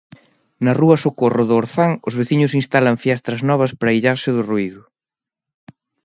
Na 0.63 0.71
rúa 0.79 0.97
Socorro 1.05 1.43
do 1.47 1.55
Orzán 1.61 1.91
os 2.07 2.17
veciños 2.19 2.55
instalan 2.61 3.01
fiestras 3.03 3.39
novas 3.49 3.71
para 3.79 3.95
illarse 3.97 4.29
do 4.33 4.41
ruído. 4.49 4.81